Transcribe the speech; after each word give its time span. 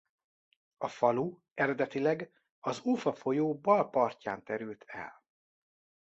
A 0.77 0.87
falu 0.87 1.37
eredetileg 1.53 2.31
az 2.59 2.81
Ufa 2.83 3.13
folyó 3.13 3.55
bal 3.59 3.89
partján 3.89 4.43
terült 4.43 4.83
el. 4.87 5.23